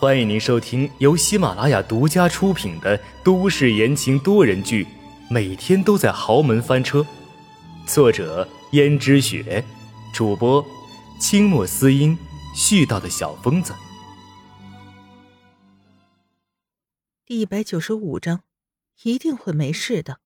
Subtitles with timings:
[0.00, 4.84] 欢迎您收听由喜马拉雅独家出品的都市言情多人剧
[5.28, 7.00] 《每天都在豪门翻车》，
[7.84, 9.64] 作者：胭脂雪，
[10.14, 10.64] 主播：
[11.20, 12.16] 清墨思音，
[12.54, 13.74] 絮叨的小疯子。
[17.26, 18.42] 第一百九十五章，
[19.02, 20.18] 一定会没事的。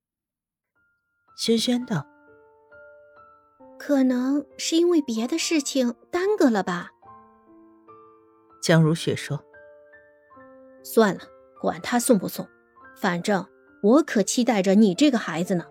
[1.35, 2.07] 轩轩道
[3.81, 6.91] ：“可能是因为别的事情耽搁了吧。”
[8.63, 9.43] 江如雪说
[10.83, 11.21] ：“算了，
[11.61, 12.47] 管他送不送，
[12.97, 13.47] 反正
[13.83, 15.67] 我可期待着你这个孩子呢。”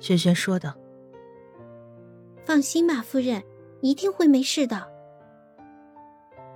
[0.00, 0.74] 轩轩说道
[2.44, 3.42] ：“放心吧，夫人，
[3.80, 4.90] 一定会没事的。”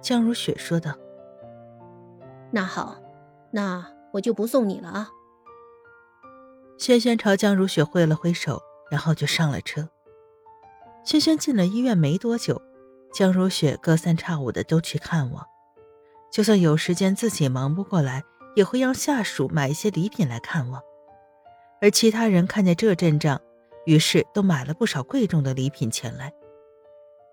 [0.01, 0.95] 江如雪说道
[2.51, 2.97] ：“那好，
[3.51, 5.11] 那我就不送你了啊。”
[6.79, 8.61] 轩轩朝江如雪挥了挥手，
[8.91, 9.89] 然后就上了车。
[11.05, 12.61] 轩轩进了医院没多久。
[13.15, 15.47] 江如雪隔三差五的都去看望，
[16.37, 18.23] 就算有时间自己忙不过来，
[18.55, 20.83] 也会让下属买一些礼品来看望。
[21.81, 23.41] 而其他人看见这阵仗，
[23.87, 26.31] 于是都买了不少贵重的礼品前来，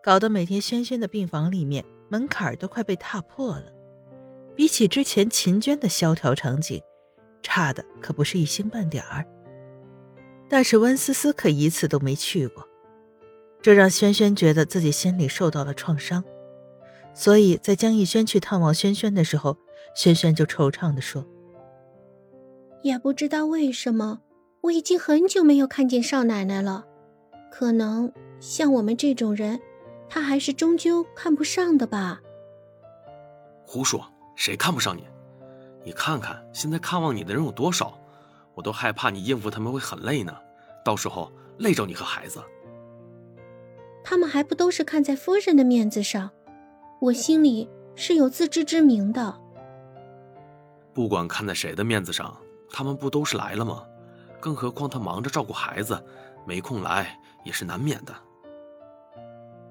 [0.01, 3.65] 搞得每天轩轩的病房里面门槛都快被踏破了。
[4.55, 6.81] 比起之前秦娟的萧条场景，
[7.41, 9.25] 差的可不是一星半点儿。
[10.47, 12.65] 但是温思思可一次都没去过。
[13.61, 16.23] 这让轩轩觉得自己心里受到了创伤，
[17.13, 19.57] 所以在江逸轩去探望轩轩的时候，
[19.95, 21.25] 轩轩就惆怅地说
[22.81, 24.21] ：“也不知道为什么，
[24.61, 26.85] 我已经很久没有看见少奶奶了。
[27.51, 29.59] 可能像我们这种人，
[30.09, 32.21] 她还是终究看不上的吧。”
[33.63, 35.03] 胡说，谁看不上你？
[35.85, 37.99] 你看看现在看望你的人有多少，
[38.55, 40.35] 我都害怕你应付他们会很累呢，
[40.83, 42.41] 到时候累着你和孩子。
[44.03, 46.31] 他们还不都是看在夫人的面子上，
[47.03, 49.37] 我心里是有自知之明的。
[50.93, 52.33] 不管看在谁的面子上，
[52.71, 53.83] 他们不都是来了吗？
[54.39, 56.01] 更何况他忙着照顾孩子，
[56.47, 58.15] 没空来也是难免的。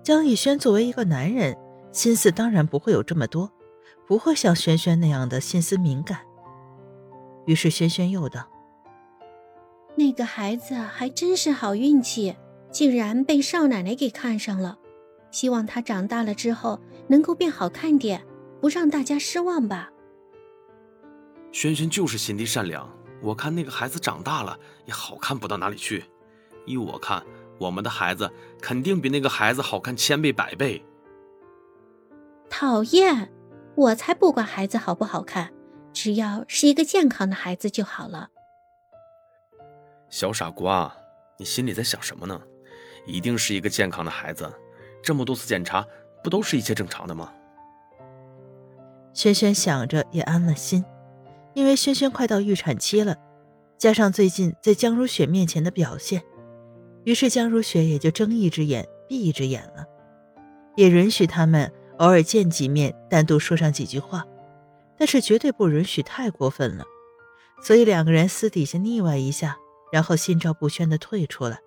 [0.03, 1.57] 江逸轩作为一个男人，
[1.91, 3.51] 心思当然不会有这么多，
[4.07, 6.19] 不会像轩轩那样的心思敏感。
[7.47, 8.47] 于是轩轩又道
[9.97, 12.37] ：“那个孩子还真是好运气。”
[12.71, 14.79] 竟然被少奶奶给看上了，
[15.33, 18.25] 希望他长大了之后能够变好看点，
[18.61, 19.91] 不让大家失望吧。
[21.51, 22.89] 轩轩就是心地善良，
[23.21, 24.57] 我看那个孩子长大了
[24.87, 26.05] 也好看不到哪里去。
[26.65, 27.25] 依我看，
[27.59, 30.85] 我们的孩子肯定比那个孩子好看千倍百倍。
[32.49, 33.33] 讨厌，
[33.75, 35.53] 我才不管孩子好不好看，
[35.93, 38.29] 只要是一个健康的孩子就好了。
[40.09, 40.95] 小傻瓜，
[41.39, 42.41] 你心里在想什么呢？
[43.07, 44.49] 一定是一个健康的孩子，
[45.03, 45.87] 这么多次检查，
[46.23, 47.33] 不都是一切正常的吗？
[49.13, 50.85] 轩轩想着也安了心，
[51.55, 53.17] 因为轩轩快到预产期了，
[53.77, 56.23] 加上最近在江如雪面前的表现，
[57.05, 59.85] 于是江如雪也就睁一只眼闭一只眼了，
[60.77, 64.25] 也允许他们偶尔见几面，单独说上几句话，
[64.97, 66.85] 但是绝对不允许太过分了。
[67.61, 69.57] 所以两个人私底下腻歪一下，
[69.93, 71.59] 然后心照不宣的退出来。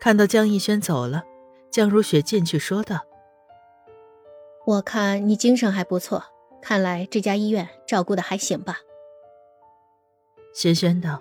[0.00, 1.22] 看到江逸轩走了，
[1.76, 3.00] 江如雪进去说道
[4.64, 6.24] ：“我看你精神还不错，
[6.62, 8.78] 看来这家医院照顾的还行吧。”
[10.56, 11.20] 轩轩道：“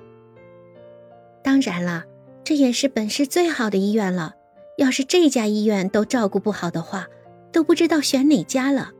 [1.43, 2.05] 当然了，
[2.45, 4.35] 这也是本市最好的医院了。
[4.77, 7.05] 要是这家医院都照顾不好的话，
[7.51, 8.93] 都不知道选哪家了。”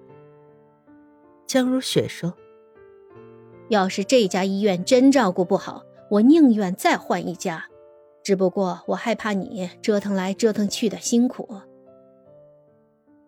[1.48, 2.34] 江如雪说
[3.72, 7.66] ：“要是这家医院真照顾不好，我宁愿再换一家。”
[8.26, 11.62] 只不过我害怕你折腾来折腾去的辛苦。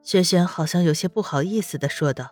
[0.02, 2.32] 轩轩好像有些不好意思的说道：“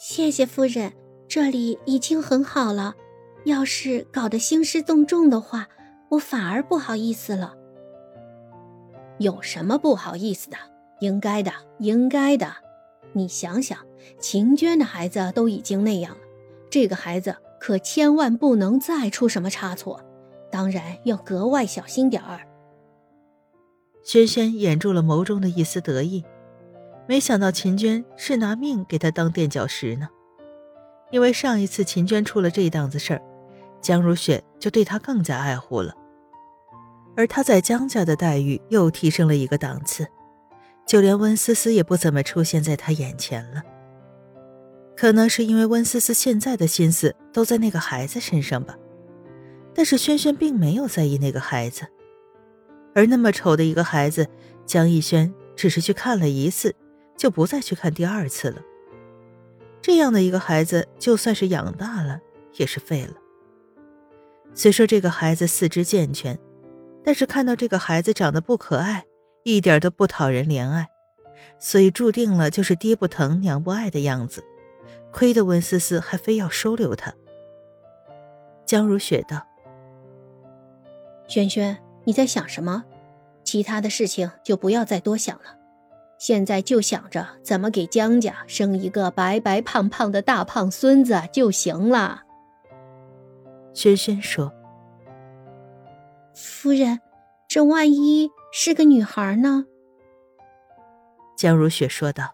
[0.00, 0.94] 谢谢夫人，
[1.28, 2.94] 这里已经很好了。
[3.44, 5.68] 要是搞得兴师动众的话，
[6.08, 7.54] 我反而不好意思了。
[9.18, 10.56] 有什么不好意思的？
[11.00, 12.50] 应该的，应该的。
[13.12, 13.78] 你想想，
[14.18, 16.22] 秦娟的孩子都已经那样了，
[16.70, 20.02] 这个孩子可千万不能再出什么差错。”
[20.54, 22.46] 当然要格外小心点儿。
[24.04, 26.24] 轩轩掩住了眸中的一丝得意，
[27.08, 30.08] 没想到秦娟是拿命给他当垫脚石呢。
[31.10, 33.22] 因为上一次秦娟出了这档子事儿，
[33.80, 35.92] 江如雪就对她更加爱护了，
[37.16, 40.06] 而她在江家的待遇又提升了一个档次，
[40.86, 43.60] 就连温思思也不怎么出现在她眼前了。
[44.96, 48.76] 可能是因为温思思现在的心思都在那个孩子身上吧。
[49.74, 51.86] 但是轩轩并没有在意那个孩子，
[52.94, 54.28] 而那么丑的一个孩子，
[54.64, 56.74] 江逸轩只是去看了一次，
[57.16, 58.62] 就不再去看第二次了。
[59.82, 62.20] 这样的一个孩子，就算是养大了，
[62.54, 63.14] 也是废了。
[64.54, 66.38] 虽说这个孩子四肢健全，
[67.02, 69.04] 但是看到这个孩子长得不可爱，
[69.42, 70.88] 一点都不讨人怜爱，
[71.58, 74.44] 所以注定了就是爹不疼娘不爱的样子。
[75.12, 77.12] 亏得温思思还非要收留他。
[78.66, 79.46] 江如雪道
[81.26, 82.84] ：“轩轩，你在想什么？
[83.42, 85.58] 其他的事情就不要再多想了，
[86.18, 92.22] 现在就想着怎么给江家生一个白白胖胖的大胖孙子就行了。”
[93.74, 94.52] 轩轩说
[96.34, 97.00] ：“夫人，
[97.48, 99.66] 这万一是个女孩呢？”
[101.36, 102.32] 江如雪说道：“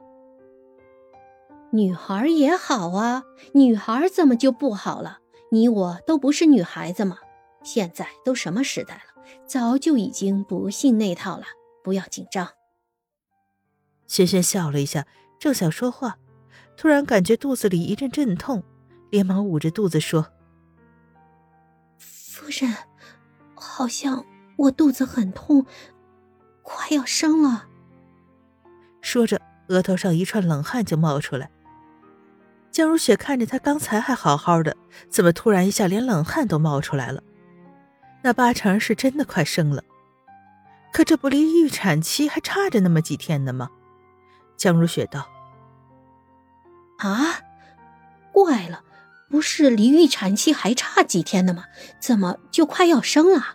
[1.73, 5.19] 女孩也好啊，女孩怎么就不好了？
[5.51, 7.19] 你我都不是女孩子吗？
[7.63, 11.45] 现在都什么时代了，早就已经不信那套了。
[11.83, 12.49] 不要紧张。”
[14.07, 15.07] 轩轩笑了一下，
[15.39, 16.19] 正想说话，
[16.77, 18.63] 突然感觉肚子里一阵阵痛，
[19.11, 20.27] 连忙捂着肚子说。
[21.99, 22.75] 夫人，
[23.55, 24.25] 好像
[24.57, 25.65] 我肚子很痛，
[26.63, 27.67] 快要生了。
[29.01, 31.51] 说着，额头上一串冷汗就冒出来。
[32.71, 34.77] 江如雪看着他刚才还好好的，
[35.09, 37.23] 怎么突然一下连冷汗都冒出来了？
[38.23, 39.83] 那八成是真的快生了。
[40.93, 43.71] 可这不离预产期还差着那么几天呢吗？
[44.57, 45.29] 江如雪道
[46.99, 47.41] ：“啊，
[48.33, 48.85] 怪了。”
[49.31, 51.67] 不是离预产期还差几天呢吗？
[52.01, 53.55] 怎么就快要生了？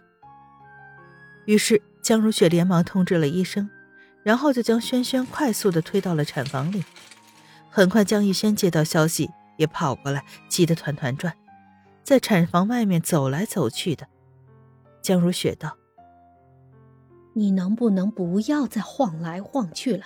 [1.44, 3.69] 于是江如雪连忙通知了医生，
[4.23, 6.85] 然后就将轩轩快速的推到了产房里。
[7.69, 11.33] 很快，江逸轩接到消息，也跑过来，急得团团转，
[12.06, 14.07] 在产房外面走来走去的。
[15.06, 15.78] 江如雪道
[17.34, 20.06] ：“你能不能不要再晃来晃去了？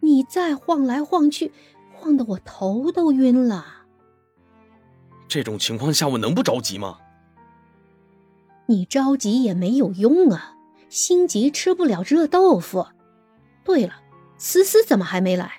[0.00, 1.50] 你再晃来晃去，
[1.94, 3.86] 晃得我头都晕了。”
[5.26, 6.98] 这种情况下，我能不着急吗？
[8.66, 10.56] 你着急也没有用啊，
[10.90, 12.86] 心急吃不了热豆腐。
[13.64, 13.94] 对了，
[14.36, 15.52] 思思怎么还没来？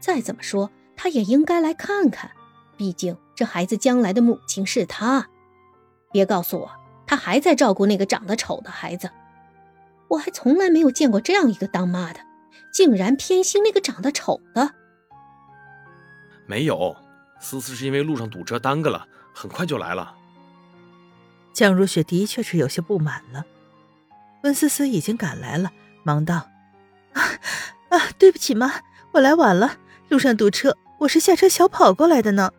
[0.00, 2.32] 再怎么说，她也应该来看看，
[2.76, 5.28] 毕竟这孩子将来的母亲是她。
[6.10, 6.70] 别告诉我，
[7.08, 9.10] 她还在照顾那个长得丑的孩子。
[10.08, 12.20] 我还从来没有见过这样一个当妈的，
[12.72, 14.74] 竟然偏心那个长得丑的。
[16.46, 16.94] 没有。
[17.40, 20.14] 思思是因为路上堵车耽搁了，很快就来了。
[21.52, 23.44] 江如雪的确是有些不满了。
[24.42, 25.70] 温思思已经赶来了，
[26.02, 26.48] 忙道
[27.14, 27.22] ：“啊
[27.90, 28.80] 啊，对不起妈，
[29.12, 29.76] 我来晚了，
[30.08, 32.50] 路上堵车，我是下车小跑过来的呢。”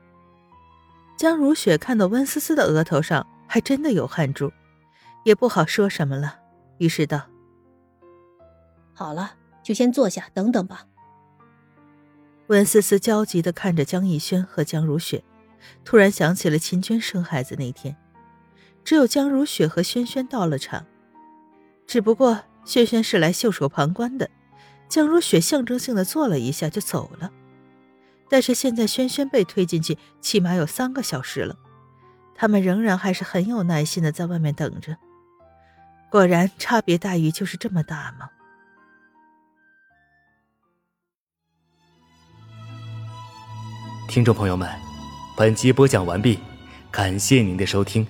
[1.17, 4.53] 江如雪看到温思思的额头上还真的有汗珠，
[5.25, 6.39] 也不好说什么了，
[6.77, 7.25] 于是道
[8.93, 10.85] ：“好了，就先坐下等等吧。”
[12.47, 15.23] 温思思焦急的看着江逸轩和江如雪，
[15.83, 17.97] 突然想起了秦娟生孩子那天，
[18.83, 20.85] 只有江如雪和轩轩到了场。
[21.87, 24.29] 只不过轩轩是来袖手旁观的，
[24.87, 27.31] 江如雪象征性的坐了一下就走了。
[28.29, 31.57] 但是现在轩轩被推进去，起码有三个小时了，
[32.39, 34.95] 他们仍然还是很有耐心的在外面等着。
[36.09, 38.29] 果然，差别待遇就是这么大吗？
[44.07, 44.69] 听众朋友们，
[45.35, 46.39] 本集播讲完毕，
[46.89, 48.07] 感谢您的收听。